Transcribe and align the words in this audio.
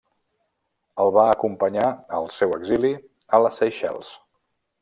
El 1.03 1.11
va 1.17 1.25
acompanyar 1.33 1.85
al 2.21 2.31
seu 2.39 2.57
exili 2.57 2.93
a 3.39 3.45
les 3.45 3.63
Seychelles. 3.63 4.15